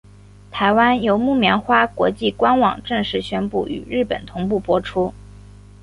[0.49, 5.13] 台湾由木棉花国际官网正式宣布与日本同步播出。